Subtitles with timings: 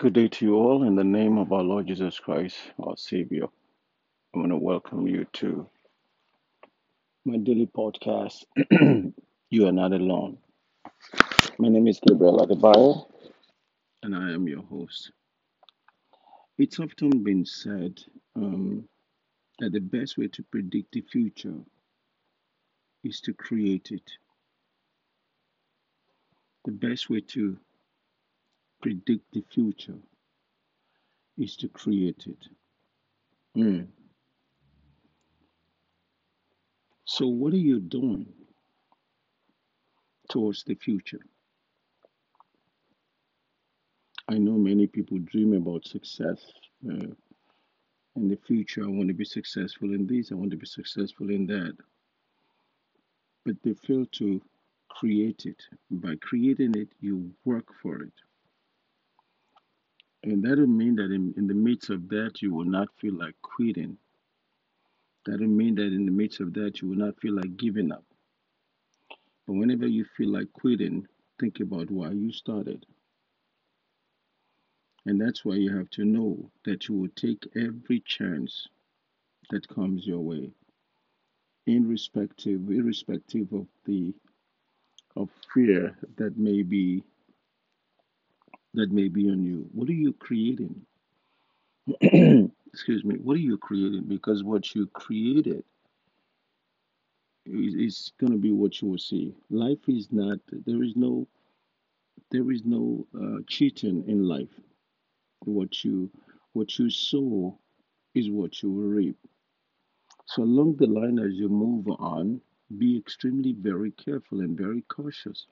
[0.00, 3.44] Good day to you all in the name of our Lord Jesus Christ, our Savior.
[4.34, 5.68] I want to welcome you to
[7.26, 8.46] my daily podcast.
[9.50, 10.38] you are not alone.
[11.58, 13.08] My name is Gabriel Adebayo,
[14.02, 15.12] and I am your host.
[16.56, 18.00] It's often been said
[18.34, 18.88] um,
[19.58, 21.58] that the best way to predict the future
[23.04, 24.10] is to create it.
[26.64, 27.58] The best way to
[28.80, 29.98] predict the future
[31.38, 32.48] is to create it.
[33.56, 33.86] Mm.
[37.04, 38.26] So, what are you doing
[40.30, 41.20] towards the future?
[44.28, 46.40] I know many people dream about success.
[46.88, 47.08] Uh,
[48.16, 51.30] in the future, I want to be successful in this, I want to be successful
[51.30, 51.76] in that.
[53.44, 54.40] But they fail to
[54.88, 55.60] create it.
[55.90, 58.12] By creating it, you work for it.
[60.24, 63.14] And that will mean that in, in the midst of that, you will not feel
[63.14, 63.98] like quitting.
[65.26, 67.92] That will mean that in the midst of that, you will not feel like giving
[67.92, 68.04] up.
[69.46, 71.06] But whenever you feel like quitting,
[71.40, 72.86] think about why you started.
[75.06, 78.68] And that's why you have to know that you will take every chance
[79.50, 80.52] that comes your way,
[81.66, 84.14] irrespective, irrespective of the
[85.16, 87.02] of fear that may be
[88.74, 89.68] that may be on you.
[89.72, 90.82] What are you creating?
[92.02, 93.16] Excuse me.
[93.16, 94.04] What are you creating?
[94.08, 95.64] Because what you created
[97.46, 99.34] is, is going to be what you will see.
[99.50, 100.38] Life is not.
[100.66, 101.26] There is no.
[102.30, 104.60] There is no uh, cheating in life.
[105.44, 106.10] What you
[106.52, 107.58] what you sow
[108.14, 109.16] is what you will reap.
[110.26, 112.40] So along the line, as you move on,
[112.78, 115.46] be extremely very careful and very cautious.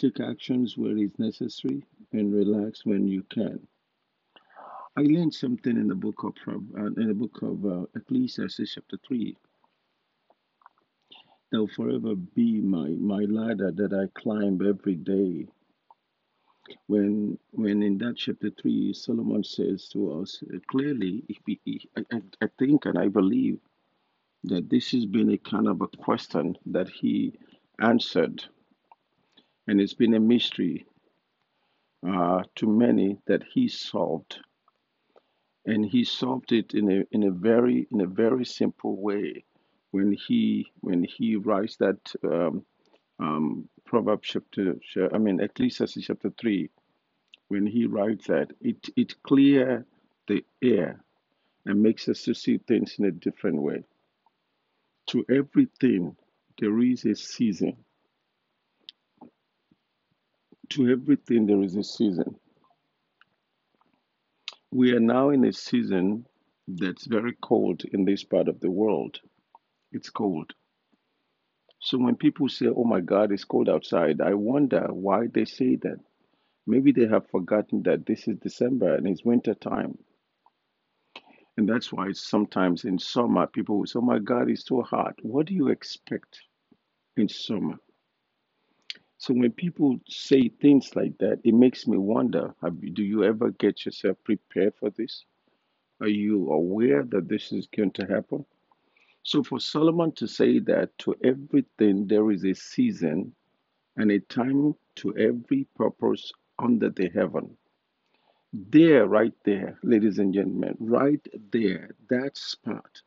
[0.00, 3.68] Take actions where it's necessary and relax when you can.
[4.96, 8.96] I learned something in the book of uh, in the book of uh, Ecclesiastes chapter
[9.06, 9.36] three.
[11.52, 15.46] That will forever be my my ladder that I climb every day
[16.86, 21.24] when when in that chapter 3 solomon says to us uh, clearly
[21.96, 23.58] I, I, I think and i believe
[24.44, 27.38] that this has been a kind of a question that he
[27.80, 28.44] answered
[29.70, 30.84] and it's been a mystery
[32.04, 34.40] uh, to many that he solved
[35.64, 39.44] and he solved it in a in a very in a very simple way
[39.92, 42.64] when he when he writes that um,
[43.20, 44.74] um, Proverbs chapter,
[45.14, 46.70] I mean Ecclesiastes chapter three,
[47.46, 49.86] when he writes that, it it clear
[50.26, 51.00] the air
[51.64, 53.84] and makes us to see things in a different way.
[55.10, 56.16] To everything
[56.58, 57.76] there is a season.
[60.70, 62.36] To everything there is a season.
[64.70, 66.26] We are now in a season
[66.68, 69.20] that's very cold in this part of the world.
[69.92, 70.52] It's cold.
[71.80, 75.76] So when people say, "Oh my God, it's cold outside," I wonder why they say
[75.76, 75.98] that.
[76.66, 79.98] Maybe they have forgotten that this is December and it's winter time.
[81.56, 85.16] And that's why sometimes in summer people will say, Oh my God, it's too hot.
[85.22, 86.40] What do you expect
[87.16, 87.76] in summer?
[89.20, 93.50] So when people say things like that, it makes me wonder have, do you ever
[93.50, 95.26] get yourself prepared for this?
[96.00, 98.46] Are you aware that this is going to happen?
[99.22, 103.34] So for Solomon to say that to everything there is a season
[103.98, 107.58] and a time to every purpose under the heaven.
[108.54, 113.02] There, right there, ladies and gentlemen, right there, that spot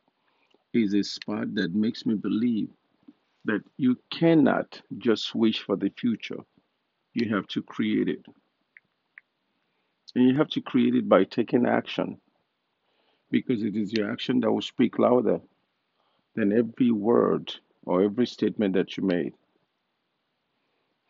[0.72, 2.70] is a spot that makes me believe
[3.46, 6.40] that you cannot just wish for the future.
[7.14, 8.24] You have to create it.
[10.14, 12.20] And you have to create it by taking action
[13.30, 15.40] because it is your action that will speak louder
[16.36, 17.54] than every word
[17.84, 19.34] or every statement that you made.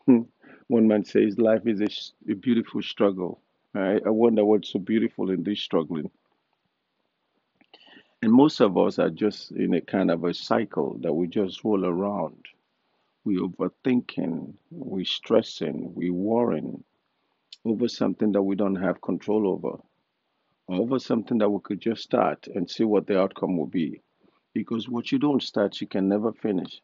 [0.06, 0.22] Hmm.
[0.68, 3.40] One man says life is a, a beautiful struggle.
[3.74, 6.10] I, I wonder what's so beautiful in this struggling.
[8.24, 11.62] And most of us are just in a kind of a cycle that we just
[11.62, 12.46] roll around.
[13.22, 16.82] We overthinking, we stressing, we worrying
[17.66, 19.76] over something that we don't have control over,
[20.68, 24.00] or over something that we could just start and see what the outcome will be.
[24.54, 26.80] Because what you don't start, you can never finish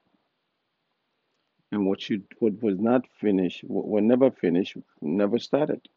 [1.73, 5.89] and what you what was not finished, what were never finished, never started.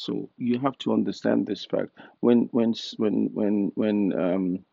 [0.00, 1.90] So you have to understand this fact.
[2.20, 4.64] When when when when when um,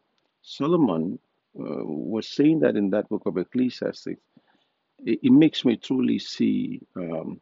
[0.42, 1.20] Solomon
[1.60, 6.82] uh, was saying that in that book of Ecclesiastes, it, it makes me truly see
[6.96, 7.42] um,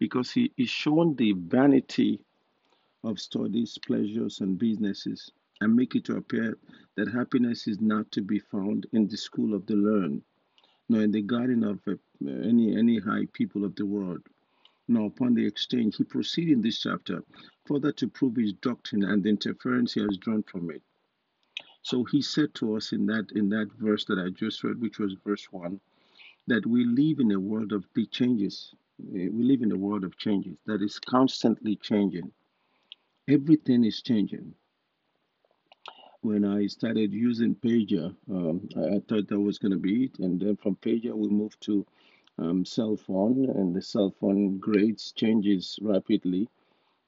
[0.00, 2.18] because he is shown the vanity
[3.04, 5.30] of studies, pleasures, and businesses,
[5.60, 6.58] and make it to appear
[6.96, 10.20] that happiness is not to be found in the school of the learned,
[10.88, 11.92] nor in the garden of uh,
[12.26, 14.22] any any high people of the world,
[14.88, 15.96] nor upon the exchange.
[15.96, 17.22] He proceeds in this chapter
[17.66, 20.82] further to prove his doctrine and the interference he has drawn from it.
[21.82, 24.98] So he said to us in that in that verse that I just read, which
[24.98, 25.80] was verse one,
[26.46, 28.74] that we live in a world of big changes.
[29.14, 32.32] Eh, We live in a world of changes that is constantly changing.
[33.28, 34.54] Everything is changing.
[36.22, 40.18] When I started using Pager, um, I, I thought that was going to be it,
[40.18, 41.86] and then from Pager we moved to
[42.38, 46.48] um, cell phone, and the cell phone grades changes rapidly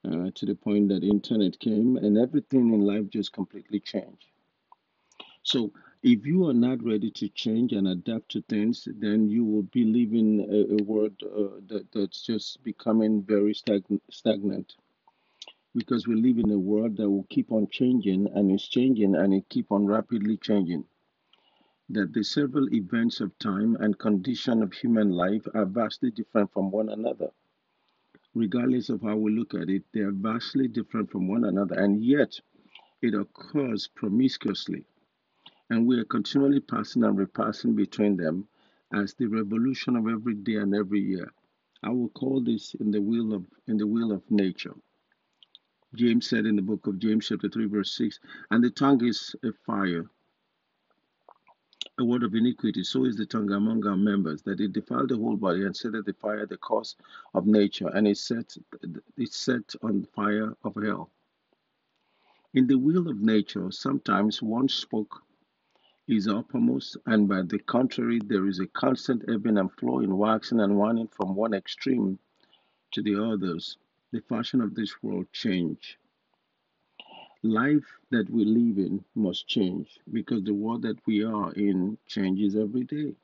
[0.05, 4.27] uh, to the point that internet came, and everything in life just completely changed.
[5.43, 5.73] So
[6.03, 9.85] if you are not ready to change and adapt to things, then you will be
[9.85, 14.77] living a, a world uh, that, that's just becoming very stagn- stagnant.
[15.75, 19.35] Because we live in a world that will keep on changing and it's changing and
[19.35, 20.85] it keep on rapidly changing.
[21.91, 26.71] That the several events of time and condition of human life are vastly different from
[26.71, 27.31] one another.
[28.35, 32.03] Regardless of how we look at it, they are vastly different from one another, and
[32.05, 32.41] yet
[33.03, 34.85] it occurs promiscuously
[35.71, 38.49] and we are continually passing and repassing between them
[38.93, 41.33] as the revolution of every day and every year.
[41.83, 44.75] I will call this in the wheel of in the wheel of nature.
[45.95, 48.21] James said in the book of James chapter 3 verse 6,
[48.51, 50.07] and the tongue is a fire,
[52.01, 55.17] a word of iniquity, so is the tongue among our members, that it defile the
[55.17, 56.97] whole body and set the fire the cause
[57.35, 58.57] of nature, and it set
[59.17, 61.11] it set on fire of hell.
[62.55, 65.23] In the wheel of nature, sometimes one spoke
[66.09, 70.77] is uppermost, and by the contrary, there is a constant ebbing and flowing, waxing and
[70.77, 72.19] waning from one extreme
[72.93, 73.77] to the others.
[74.11, 75.99] The fashion of this world change.
[77.43, 82.55] Life that we live in must change because the world that we are in changes
[82.57, 83.15] every day.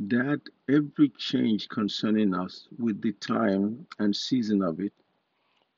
[0.00, 4.92] That every change concerning us with the time and season of it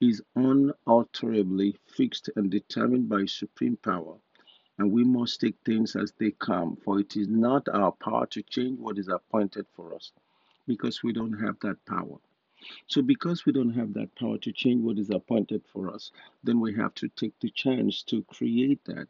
[0.01, 4.19] is unalterably fixed and determined by supreme power
[4.81, 8.43] and we must take things as they come, for it is not our power to
[8.43, 10.11] change what is appointed for us,
[10.67, 12.17] because we don't have that power.
[12.89, 16.13] So, because we don't have that power to change what is appointed for us,
[16.45, 19.09] then we have to take the chance to create that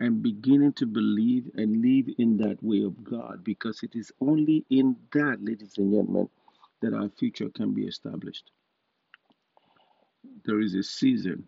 [0.00, 4.64] and beginning to believe and live in that way of God, because it is only
[4.70, 6.28] in that, ladies and gentlemen,
[6.82, 8.50] that our future can be established.
[10.44, 11.44] There is a season,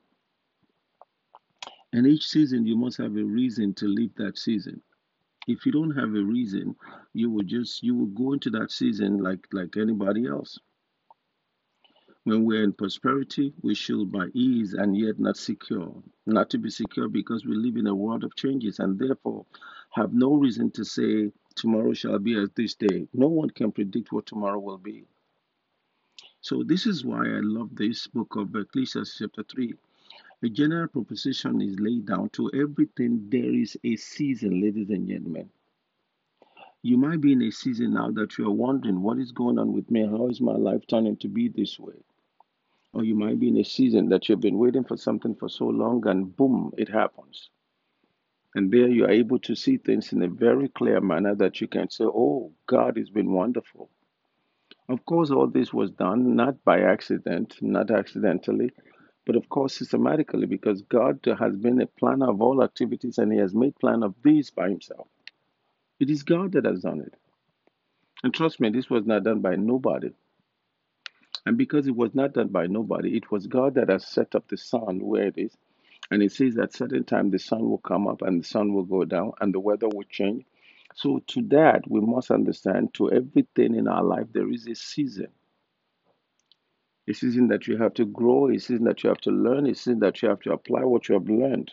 [1.92, 4.82] and each season you must have a reason to live that season.
[5.48, 6.76] if you don't have a reason,
[7.14, 10.58] you will just you will go into that season like like anybody else.
[12.24, 16.02] When we're in prosperity, we should by ease and yet not secure.
[16.26, 19.46] Not to be secure because we live in a world of changes and therefore
[19.92, 23.08] have no reason to say tomorrow shall be as this day.
[23.14, 25.06] No one can predict what tomorrow will be.
[26.42, 29.74] So this is why I love this book of Ecclesiastes chapter 3.
[30.42, 33.30] A general proposition is laid down to everything.
[33.30, 35.48] There is a season, ladies and gentlemen.
[36.82, 39.72] You might be in a season now that you are wondering what is going on
[39.72, 40.06] with me.
[40.06, 41.94] How is my life turning to be this way?
[42.92, 45.66] Or you might be in a season that you've been waiting for something for so
[45.66, 47.50] long and boom, it happens.
[48.54, 51.68] And there you are able to see things in a very clear manner that you
[51.68, 53.90] can say, Oh, God has been wonderful.
[54.88, 58.72] Of course, all this was done not by accident, not accidentally,
[59.24, 63.38] but of course systematically because God has been a planner of all activities and He
[63.38, 65.06] has made plan of these by Himself.
[66.00, 67.14] It is God that has done it.
[68.24, 70.10] And trust me, this was not done by nobody.
[71.46, 74.48] And because it was not done by nobody, it was God that has set up
[74.48, 75.56] the sun where it is.
[76.10, 78.84] And it says at certain time the sun will come up and the sun will
[78.84, 80.44] go down and the weather will change.
[80.94, 85.28] So to that we must understand to everything in our life there is a season.
[87.08, 89.74] A season that you have to grow, a season that you have to learn, a
[89.74, 91.72] season that you have to apply what you have learned.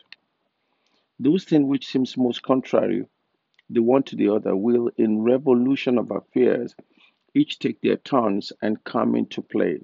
[1.19, 3.05] Those things which seems most contrary
[3.69, 6.75] the one to the other will in revolution of affairs
[7.37, 9.79] each take their turns and come into play.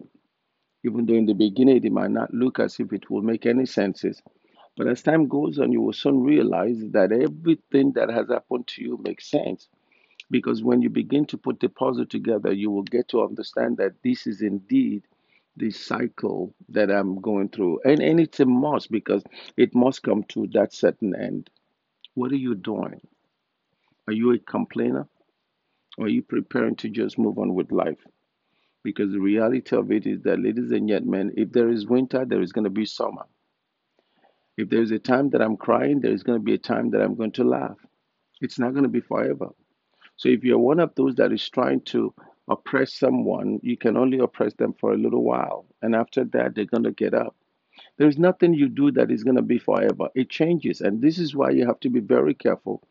[0.84, 3.66] Even though in the beginning it might not look as if it will make any
[3.66, 4.22] senses.
[4.76, 8.84] But as time goes on, you will soon realize that everything that has happened to
[8.84, 9.70] you makes sense.
[10.32, 14.02] Because when you begin to put the puzzle together, you will get to understand that
[14.04, 15.04] this is indeed
[15.56, 17.82] the cycle that I'm going through.
[17.86, 19.24] And, and it's a must because
[19.58, 21.52] it must come to that certain end.
[22.16, 23.02] What are you doing?
[24.08, 25.08] Are you a complainer?
[25.98, 28.00] Or are you preparing to just move on with life?
[28.84, 32.42] Because the reality of it is that, ladies and gentlemen, if there is winter, there
[32.42, 33.24] is going to be summer.
[34.58, 36.92] If there is a time that I'm crying, there is going to be a time
[36.92, 37.78] that I'm going to laugh.
[38.42, 39.50] It's not going to be forever.
[40.18, 42.14] So if you're one of those that is trying to
[42.48, 45.66] oppress someone, you can only oppress them for a little while.
[45.82, 47.36] And after that, they're going to get up.
[47.98, 50.10] There's nothing you do that is going to be forever.
[50.14, 50.82] It changes.
[50.82, 52.84] And this is why you have to be very careful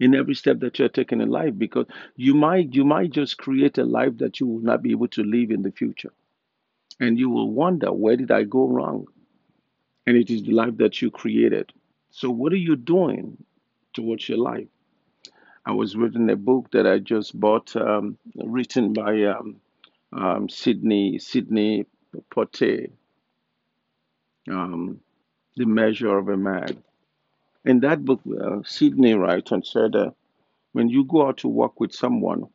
[0.00, 1.86] in every step that you're taking in life because
[2.16, 5.22] you might you might just create a life that you will not be able to
[5.22, 6.12] live in the future.
[7.00, 9.06] And you will wonder, where did I go wrong?
[10.06, 11.72] And it is the life that you created.
[12.10, 13.36] So what are you doing
[13.92, 14.68] towards your life?
[15.64, 19.60] I was reading a book that I just bought, um, written by um,
[20.12, 21.86] um, Sidney Sidney
[22.32, 22.90] Poitier,
[24.50, 25.00] um,
[25.56, 26.82] The Measure of a Man.
[27.68, 30.12] In that book, uh, Sidney writes and said, uh,
[30.72, 32.46] when you go out to walk with someone,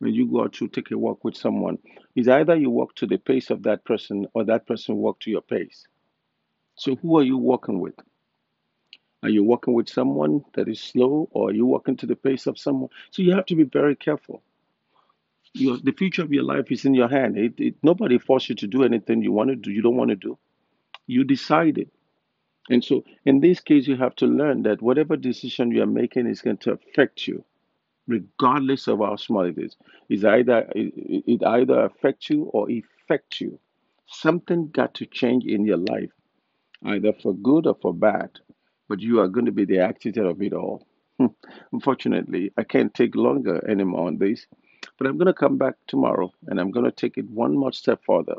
[0.00, 1.78] when you go out to take a walk with someone,
[2.16, 5.30] is either you walk to the pace of that person or that person walk to
[5.30, 5.86] your pace.
[6.76, 7.94] So who are you walking with?
[9.22, 12.46] Are you walking with someone that is slow or are you walking to the pace
[12.46, 12.90] of someone?
[13.10, 14.42] So you have to be very careful.
[15.54, 17.38] Your, the future of your life is in your hand.
[17.38, 20.10] It, it, nobody forces you to do anything you want to do, you don't want
[20.10, 20.38] to do.
[21.06, 21.90] You decide it.
[22.68, 26.26] And so in this case, you have to learn that whatever decision you are making
[26.26, 27.44] is going to affect you,
[28.08, 29.76] regardless of how small it is.
[30.08, 30.92] It's either it,
[31.26, 33.58] it either affects you or affect you.
[34.08, 36.10] Something got to change in your life,
[36.84, 38.30] either for good or for bad.
[38.88, 40.86] But you are going to be the architect of it all.
[41.72, 44.46] Unfortunately, I can't take longer anymore on this.
[44.98, 47.72] But I'm going to come back tomorrow and I'm going to take it one more
[47.72, 48.36] step further.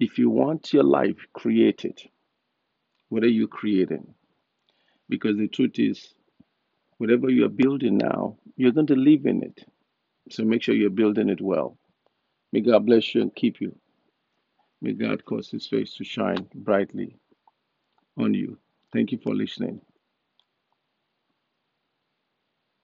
[0.00, 2.00] If you want your life created,
[3.14, 4.12] what are you creating?
[5.08, 6.14] Because the truth is,
[6.98, 9.64] whatever you are building now, you're going to live in it.
[10.30, 11.78] So make sure you're building it well.
[12.52, 13.76] May God bless you and keep you.
[14.82, 17.16] May God cause his face to shine brightly
[18.18, 18.58] on you.
[18.92, 19.80] Thank you for listening.